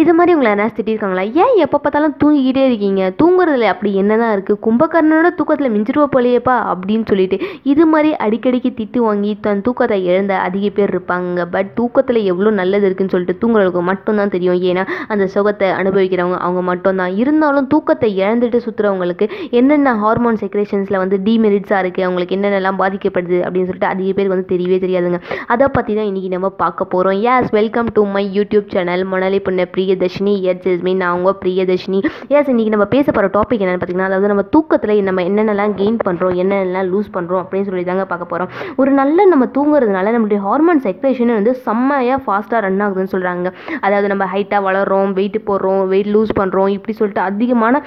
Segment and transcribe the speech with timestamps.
[0.00, 1.22] இது மாதிரி உங்களை யாராவது திட்டிருக்காங்களா?
[1.42, 3.02] ஏன் எப்போ பார்த்தாலும் தூங்கிக்கிட்டே இருக்கீங்க?
[3.20, 7.36] தூங்குறதுல அப்படி என்னதான் இருக்குது கும்பகர்ணனோட தூக்கத்தில் மிஞ்சிருவ போலையேப்பா அப்படின்னு சொல்லிட்டு
[7.72, 11.46] இது மாதிரி அடிக்கடிக்கு திட்டு வாங்கி தன் தூக்கத்தை இழந்த அதிக பேர் இருப்பாங்க.
[11.54, 14.60] பட் தூக்கத்தில் எவ்வளோ நல்லது இருக்குன்னு சொல்லிட்டு தூங்குறவங்களுக்கு மட்டும்தான் தெரியும்.
[14.70, 14.84] ஏன்னா
[15.14, 17.12] அந்த சுகத்தை அனுபவிக்கிறவங்க அவங்க மட்டும்தான்.
[17.22, 19.28] இருந்தாலும் தூக்கத்தை இழந்துட்டு சுற்றுறவங்களுக்கு
[19.60, 23.40] என்னென்ன ஹார்மோன் செக்ரேஷன்ஸில் வந்து டிமெரிட்ஸாக இருக்குது அவங்களுக்கு என்னென்னலாம் பாதிக்கப்படுது?
[23.46, 25.20] அப்படின்னு சொல்லிட்டு அதிக பேர் வந்து தெரியவே தெரியாதுங்க.
[25.54, 29.55] அதை பற்றி தான் இன்றைக்கி நம்ம பார்க்க போகிறோம் yes welcome to my YouTube channel Monali பொண்ணு
[29.64, 30.40] பிரியதர்ஷினி?
[30.42, 32.00] எஸ் எஸ்மி நான் உங்க பிரியதர்ஷினி.
[32.28, 36.34] எஸ் இன்றைக்கி நம்ம பேச போகிற டாபிக் என்னென்னு பார்த்தீங்கன்னா அதாவது நம்ம தூக்கத்தில் நம்ம என்னென்னலாம் கெயின் பண்ணுறோம்
[36.34, 41.34] என்னென்னலாம் லூஸ் பண்ணுறோம் அப்படின்னு சொல்லி தாங்க பார்க்க போகிறோம் ஒரு நல்ல நம்ம தூங்குறதுனால நம்மளுடைய ஹார்மோன் செக்ரேஷன்
[41.34, 46.68] வந்து செம்மையாக ஃபாஸ்ட்டாக ரன் ஆகுதுன்னு சொல்கிறாங்க அதாவது நம்ம ஹைட்டாக வளர்கிறோம் வெயிட் போடுறோம் வெயிட் லூஸ் பண்ணுறோம்
[46.68, 47.82] இப்படி சொல்லிட்டு அதிகமான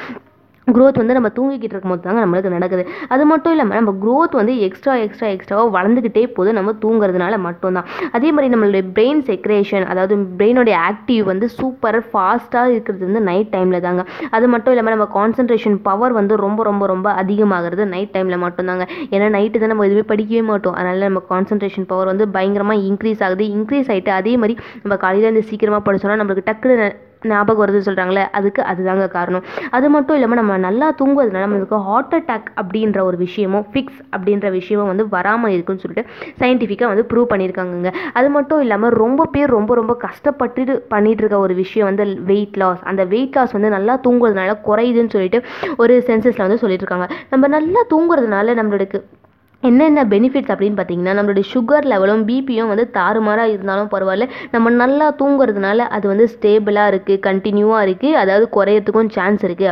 [0.75, 2.83] க்ரோத் வந்து நம்ம தூங்கிக்கிட்டு இருக்கும்போது தாங்க நம்மளுக்கு நடக்குது.
[3.07, 7.87] அது மட்டும் இல்லாமல் நம்ம க்ரோத் வந்து எக்ஸ்ட்ரா எக்ஸ்ட்ரா எக்ஸ்ட்ராவாக வளர்ந்துக்கிட்டே போது நம்ம தூங்குறதுனால மட்டும்தான்.
[8.11, 13.83] அதே மாதிரி நம்மளுடைய பிரெயின் செக்ரேஷன் அதாவது பிரெயினோடைய ஆக்டிவ் வந்து சூப்பர் ஃபாஸ்ட்டாக இருக்கிறது வந்து நைட் டைமில்
[13.87, 14.03] தாங்க.
[14.29, 18.85] அது மட்டும் இல்லாமல் நம்ம கான்சன்ட்ரேஷன் பவர் வந்து ரொம்ப ரொம்ப ரொம்ப அதிகமாகிறது நைட் டைமில் மட்டும்தாங்க.
[19.15, 20.73] ஏன்னா நைட்டு தான் நம்ம எதுவுமே படிக்கவே மாட்டோம்.
[20.73, 23.45] அதனால் நம்ம கான்சன்ட்ரேஷன் பவர் வந்து பயங்கரமாக இன்க்ரீஸ் ஆகுது.
[23.57, 26.89] இன்க்ரீஸ் ஆகிட்டு அதே மாதிரி நம்ம காலையில் இருந்து சீக்கிரமாக படிச்சோம்னா நம்மளுக்கு டக்குனு
[27.21, 29.43] ஞாபகம் வருதுன்னு சொல்கிறாங்களே அதுக்கு அதுதாங்க காரணம்.
[29.77, 34.87] அது மட்டும் இல்லாமல் நம்ம நல்லா தூங்குவதுனால நம்மளுக்கு ஹார்ட் அட்டாக் அப்படின்ற ஒரு விஷயமும் ஃபிக்ஸ் அப்படின்ற விஷயமும்
[34.87, 36.09] வந்து வராமல் இருக்குன்னு சொல்லிட்டு
[36.41, 37.91] சயின்டிஃபிக்காக வந்து ப்ரூவ் பண்ணியிருக்காங்கங்க.
[38.13, 42.83] அது மட்டும் இல்லாமல் ரொம்ப பேர் ரொம்ப ரொம்ப கஷ்டப்பட்டு பண்ணிட்டு இருக்க ஒரு விஷயம் வந்து வெயிட் லாஸ்
[42.83, 45.41] அந்த வெயிட் லாஸ் வந்து நல்லா தூங்குறதுனால குறையுதுன்னு சொல்லிட்டு
[45.77, 47.09] ஒரு சென்சஸில் வந்து சொல்லிட்டு இருக்காங்க.
[47.29, 48.99] நம்ம நல்லா தூங்குறதுனால நம்மளுக்கு
[49.63, 54.27] என்னென்ன பெனிஃபிட்ஸ் அப்படின்னு பார்த்தீங்கன்னா நம்மளுடைய சுகர் லெவலும் பிபியும் வந்து தாறுமாறாக இருந்தாலும் பரவாயில்ல.
[54.51, 59.71] நம்ம நல்லா தூங்குறதுனால அது வந்து ஸ்டேபிளாக இருக்குது கண்டினியூவாக இருக்குது அதாவது குறையறதுக்கும் சான்ஸ் இருக்குது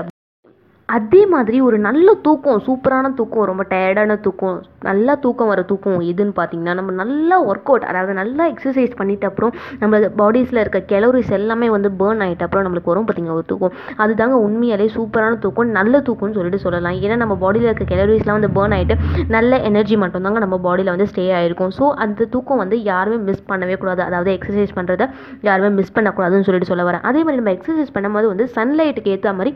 [0.96, 6.34] அதே மாதிரி ஒரு நல்ல தூக்கம் சூப்பரான தூக்கம் ரொம்ப டயர்டான தூக்கம் நல்லா தூக்கம் வர தூக்கம் எதுன்னு
[6.38, 11.68] பார்த்தீங்கன்னா நம்ம நல்லா ஒர்க் அவுட் அதாவது நல்லா எக்ஸசைஸ் பண்ணிட்ட அப்புறம் நம்மளோட பாடிஸில் இருக்க கெலோரிஸ் எல்லாமே
[11.76, 13.74] வந்து பேர்ன் ஆகிட்ட அப்புறம் நம்மளுக்கு வரும் பார்த்தீங்கன்னா ஒரு தூக்கம்.
[14.04, 17.00] அதுதாங்க உண்மையாலே சூப்பரான தூக்கம் நல்ல தூக்கம்னு சொல்லிட்டு சொல்லலாம்.
[17.06, 18.98] ஏன்னா நம்ம பாடியில் இருக்க கெலோரிஸ்லாம் வந்து பேர்ன் ஆகிட்டு
[19.38, 23.78] நல்ல எனர்ஜி மட்டும்தாங்க நம்ம பாடியில் வந்து ஸ்டே ஆகிருக்கும் ஸோ அந்த தூக்கம் வந்து யாருமே மிஸ் பண்ணவே
[23.84, 24.04] கூடாது.
[24.10, 25.08] அதாவது எக்ஸசைஸ் பண்ணுறத
[25.50, 27.04] யாருமே மிஸ் பண்ணக்கூடாதுன்னு சொல்லிட்டு சொல்ல வரேன்.
[27.12, 29.54] அதே மாதிரி நம்ம எக்ஸசைஸ் பண்ணும்போது வந்து சன்லைட்டுக்கு ஏற்ற மாதிரி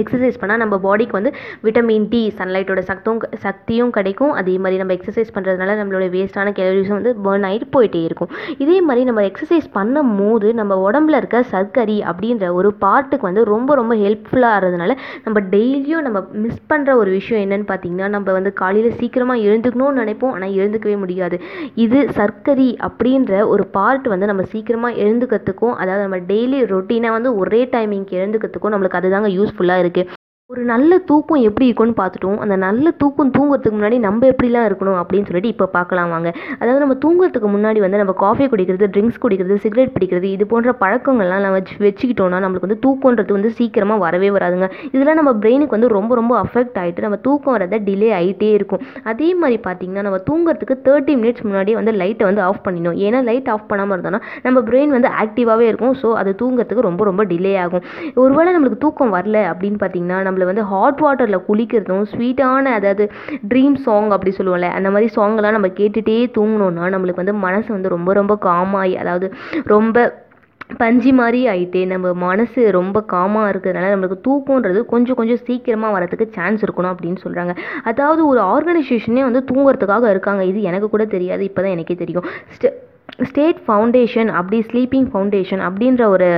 [0.00, 1.32] எக்ஸசைஸ் பண்ணால் நம்ம பாடிக்கு வந்து
[1.64, 4.32] விட்டமின் டி சன்லைட்டோட சக்தும் சக்தியும் கிடைக்கும்.
[4.40, 8.30] அதே மாதிரி நம்ம எக்ஸசைஸ் பண்ணுறதுனால நம்மளோட வேஸ்ட்டான கேலரிஸும் வந்து பேர்ன் ஆகிட்டு போயிட்டே இருக்கும்.
[8.64, 13.74] இதே மாதிரி நம்ம எக்ஸசைஸ் பண்ணும் போது நம்ம உடம்புல இருக்க சர்க்கரி அப்படின்ற ஒரு பார்ட்டுக்கு வந்து ரொம்ப
[13.80, 14.94] ரொம்ப ஹெல்ப்ஃபுல்லாக ஆகிறதுனால
[15.26, 20.34] நம்ம டெய்லியும் நம்ம மிஸ் பண்ணுற ஒரு விஷயம் என்னன்னு பார்த்தீங்கன்னா நம்ம வந்து காலையில் சீக்கிரமாக எழுந்துக்கணும்னு நினைப்போம்.
[20.36, 21.38] ஆனால் எழுந்துக்கவே முடியாது.
[21.86, 27.62] இது சர்க்கரி அப்படின்ற ஒரு பார்ட் வந்து நம்ம சீக்கிரமாக எழுந்துக்கிறதுக்கும் அதாவது நம்ம டெய்லி ரொட்டீனாக வந்து ஒரே
[27.76, 30.15] டைமிங்க்கு எழுந்துக்கிறதுக்கும் நம்மளுக்கு அதுதாங்க யூஸ்ஃபுல்லாக இருக்குது
[30.50, 32.36] ஒரு நல்ல தூக்கம் எப்படி இருக்கும்னு பார்த்துட்டோம்.
[32.42, 36.28] அந்த நல்ல தூக்கம் தூங்குறதுக்கு முன்னாடி நம்ம எப்படிலாம் இருக்கணும் அப்படின்னு சொல்லிட்டு இப்போ பார்க்கலாம் வாங்க.
[36.58, 41.42] அதாவது நம்ம தூங்குறதுக்கு முன்னாடி வந்து நம்ம காஃபி குடிக்கிறது ட்ரிங்க்ஸ் குடிக்கிறது சிகரெட் பிடிக்கிறது இது போன்ற பழக்கங்கள்லாம்
[41.44, 44.68] நம்ம வச்சு வச்சுக்கிட்டோம்னா நம்மளுக்கு வந்து தூக்கன்றது வந்து சீக்கிரமாக வரவே வராதுங்க.
[44.92, 48.84] இதெல்லாம் நம்ம பிரெயினுக்கு வந்து ரொம்ப ரொம்ப அஃபெக்ட் ஆகிட்டு நம்ம தூக்கம் வரதை டிலே ஆகிட்டே இருக்கும்.
[49.12, 53.00] அதே மாதிரி பார்த்தீங்கன்னா நம்ம தூங்குறதுக்கு தேர்ட்டி மினிட்ஸ் முன்னாடியே வந்து லைட்டை வந்து ஆஃப் பண்ணிடணும்.
[53.08, 55.96] ஏன்னா லைட் ஆஃப் பண்ணாமல் இருந்தோம்னா நம்ம பிரெயின் வந்து ஆக்டிவாகவே இருக்கும்.
[56.04, 57.84] ஸோ அது தூங்குறதுக்கு ரொம்ப ரொம்ப டிலே ஆகும்.
[58.24, 63.04] ஒருவேளை நம்மளுக்கு தூக்கம் வரல அப்படின்னு பார்த்தீங்கன்னா நம்மளை வந்து ஹாட் வாட்டரில் குளிக்கிறதும் ஸ்வீட்டான அதாவது
[63.50, 68.12] ட்ரீம் சாங் அப்படி சொல்லுவோம்ல அந்த மாதிரி சாங்லாம் நம்ம கேட்டுகிட்டே தூங்கினோன்னா நம்மளுக்கு வந்து மனசு வந்து ரொம்ப
[68.12, 69.26] ரொம்ப காமாகி அதாவது
[69.66, 70.04] ரொம்ப
[70.80, 76.64] பஞ்சு மாதிரி ஆகிட்டு நம்ம மனசு ரொம்ப காமாக இருக்கிறதுனால நம்மளுக்கு தூக்கன்றது கொஞ்சம் கொஞ்சம் சீக்கிரமாக வரதுக்கு சான்ஸ்
[76.66, 77.54] இருக்கணும் அப்படின்னு சொல்கிறாங்க
[77.90, 80.44] அதாவது ஒரு ஆர்கனைசேஷனே வந்து தூங்குறதுக்காக இருக்காங்க.
[80.50, 82.28] இது எனக்கு கூட தெரியாது இப்போ தான் எனக்கே தெரியும்.
[82.56, 82.70] ஸ்டே
[83.28, 86.30] ஸ்டேட் ஃபவுண்டேஷன் அப்படி ஸ்லீப்பிங் ஃபவுண்டேஷன் அப்படின்ற ஒரு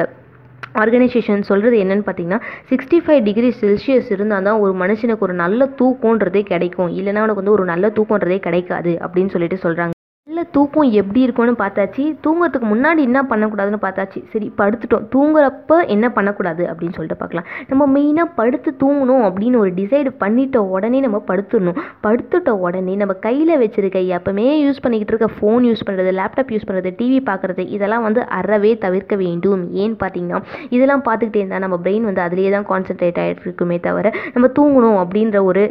[0.75, 6.43] ஆர்கனைசேஷன் சொல்கிறது என்னன்னு பார்த்தீங்கன்னா சிக்ஸ்டி ஃபைவ் டிகிரி செல்சியஸ் இருந்தால் தான் ஒரு மனுஷனுக்கு ஒரு நல்ல தூக்கன்றதே
[6.53, 6.91] கிடைக்கும்.
[6.91, 9.98] இல்லைனா அவனுக்கு வந்து ஒரு நல்ல தூக்கன்றதே கிடைக்காது அப்படின்னு சொல்லிட்டு சொல்கிறாங்க
[10.39, 12.03] நைட்டில் தூக்கம் எப்படி இருக்கும்னு பார்த்தாச்சு.
[12.25, 14.19] தூங்குறதுக்கு முன்னாடி என்ன பண்ணக்கூடாதுன்னு பார்த்தாச்சு.
[14.33, 15.05] சரி படுத்துட்டோம்.
[15.15, 17.47] தூங்குறப்ப என்ன பண்ணக்கூடாது அப்படின்னு சொல்லிட்டு பார்க்கலாம்.
[17.71, 21.81] நம்ம மெயினாக படுத்து தூங்கணும் அப்படின்னு ஒரு டிசைடு பண்ணிட்ட உடனே நம்ம படுத்துடணும்.
[22.07, 26.93] படுத்துட்ட உடனே நம்ம கையில் வச்சிருக்க எப்பவுமே யூஸ் பண்ணிக்கிட்டு இருக்க ஃபோன் யூஸ் பண்ணுறது லேப்டாப் யூஸ் பண்ணுறது
[27.01, 29.65] டிவி பார்க்குறது இதெல்லாம் வந்து அறவே தவிர்க்க வேண்டும்.
[29.83, 30.41] ஏன்னு பார்த்தீங்கன்னா
[30.77, 34.07] இதெல்லாம் பார்த்துக்கிட்டே இருந்தால் நம்ம பிரெயின் வந்து அதிலே தான் கான்சென்ட்ரேட் ஆகிட்டு இருக்குமே தவிர
[34.37, 35.65] நம்ம தூங்கணும் அப்படின்ற ஒரு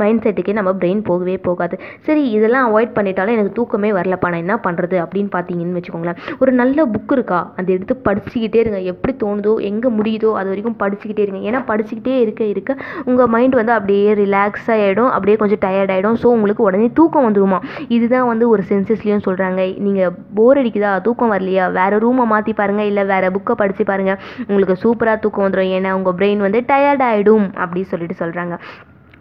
[0.00, 1.74] மைண்ட் செட்டுக்கே நம்ம பிரெயின் போகவே போகாது.
[2.06, 6.20] சரி இதெல்லாம் அவாய்ட் பண்ணிட்டாலும் எனக்கு தூக்கமே வரலப்பா நான் என்ன பண்ணுறது அப்படின்னு பார்த்தீங்கன்னு வச்சுக்கோங்களேன்.
[6.42, 7.40] ஒரு நல்ல புக் இருக்கா?
[7.56, 8.80] அதை எடுத்து படிச்சுக்கிட்டே இருங்க.
[8.92, 11.40] எப்படி தோணுதோ எங்கே முடியுதோ அது வரைக்கும் படிச்சுக்கிட்டே இருங்க.
[11.50, 12.76] ஏன்னா படிச்சுக்கிட்டே இருக்க இருக்க
[13.10, 17.60] உங்கள் மைண்ட் வந்து அப்படியே ரிலாக்ஸ் ஆகிடும் அப்படியே கொஞ்சம் டயர்ட் ஆகிடும் ஸோ உங்களுக்கு உடனே தூக்கம் வந்துருமா?
[17.96, 20.92] இதுதான் வந்து ஒரு சென்சஸ்லேயும் சொல்கிறாங்க நீங்கள் போர் அடிக்குதா?
[21.08, 21.66] தூக்கம் வரலையா?
[21.78, 24.18] வேறு ரூமை மாற்றி பாருங்கள் இல்லை வேறு புக்கை படித்து பாருங்கள்
[24.48, 28.56] உங்களுக்கு சூப்பராக தூக்கம் வந்துடும் ஏன்னா உங்கள் பிரெயின் வந்து டயர்ட் ஆகிடும் அப்படின்னு சொல்லிட்டு சொல்கிறாங்க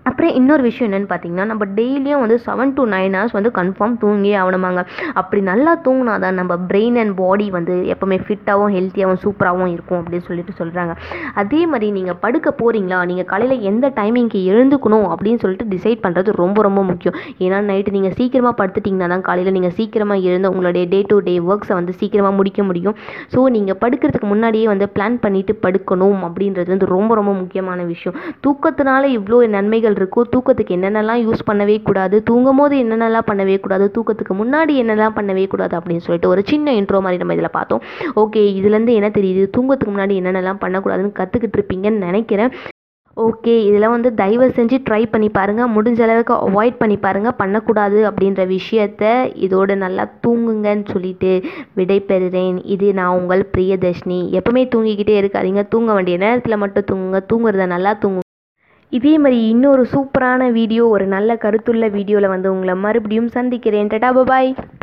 [0.10, 4.36] அப்புறம் இன்னொரு விஷயம் என்னென்னு பார்த்தீங்கன்னா நம்ம டெய்லியும் வந்து செவன் டு நைன் ஹவர்ஸ் வந்து கன்ஃபார்ம் தூங்கியே
[4.42, 4.82] ஆகணுமாங்க.
[5.20, 10.26] அப்படி நல்லா தூங்கினா தான் நம்ம பிரெயின் அண்ட் பாடி வந்து எப்போவுமே ஃபிட்டாகவும் ஹெல்த்தியாகவும் சூப்பராகவும் இருக்கும் அப்படின்னு
[10.30, 10.94] சொல்லிட்டு சொல்கிறாங்க
[11.42, 16.58] அதே மாதிரி நீங்கள் படுக்க போகிறீங்களா நீங்கள் காலையில் எந்த டைமிங்க்கு எழுந்துக்கணும் அப்படின்னு சொல்லிட்டு டிசைட் பண்ணுறது ரொம்ப
[16.68, 17.18] ரொம்ப முக்கியம்.
[17.46, 21.76] ஏன்னா நைட்டு நீங்கள் சீக்கிரமாக படுத்துட்டிங்கன்னா தான் காலையில் நீங்கள் சீக்கிரமாக எழுந்து உங்களுடைய டே டு டே ஒர்க்ஸை
[21.80, 22.98] வந்து சீக்கிரமாக முடிக்க முடியும்.
[23.36, 28.18] ஸோ நீங்கள் படுக்கிறதுக்கு முன்னாடியே வந்து பிளான் பண்ணிவிட்டு படுக்கணும் அப்படின்றது வந்து ரொம்ப ரொம்ப முக்கியமான விஷயம்.
[28.48, 34.36] தூக்கத்தினால இவ்வளோ நன்மைகள் இருக்கோ தூக்கத்துக்கு என்னென்னலாம் யூஸ் பண்ணவே கூடாது தூங்கும் போது என்னென்னலாம் பண்ணவே கூடாது தூக்கத்துக்கு
[34.42, 37.82] முன்னாடி என்னெல்லாம் பண்ணவே கூடாது அப்படின்னு சொல்லிட்டு ஒரு சின்ன இன்ட்ரோ மாதிரி நம்ம இதில் பார்த்தோம்.
[38.16, 39.46] ஓகே இதுலேருந்து என்ன தெரியுது?
[39.58, 42.54] தூங்கத்துக்கு முன்னாடி என்னென்னலாம் பண்ணக்கூடாதுன்னு கற்றுக்கிட்டு இருப்பீங்கன்னு நினைக்கிறேன்.
[43.18, 48.42] ஓகே இதெல்லாம் வந்து தயவு செஞ்சு ட்ரை பண்ணி பாருங்கள் முடிஞ்ச அளவுக்கு அவாய்ட் பண்ணி பாருங்கள் பண்ணக்கூடாது அப்படின்ற
[48.54, 49.04] விஷயத்த
[49.48, 51.32] இதோட நல்லா தூங்குங்கன்னு சொல்லிட்டு
[51.80, 52.58] விடைபெறுறேன்.
[52.76, 54.20] இது நான் உங்கள் பிரியதர்ஷினி.
[54.40, 55.64] எப்பவுமே தூங்கிக்கிட்டே இருக்காதீங்க.
[55.68, 57.22] தூங்க வேண்டிய நேரத்தில் மட்டும் தூங்குங்க.
[57.34, 58.31] தூங்குறத நல்லா தூங்குங்க
[58.98, 63.90] இதே மாதிரி இன்னொரு சூப்பரான வீடியோ ஒரு நல்ல கருத்துள்ள வீடியோவில் வந்து உங்களை மறுபடியும் சந்திக்கிறேன்.
[63.94, 64.50] டடா பாய்